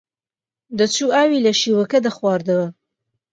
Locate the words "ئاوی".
1.15-1.43